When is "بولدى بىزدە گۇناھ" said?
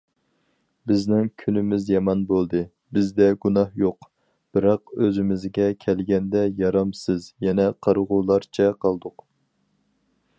2.31-3.77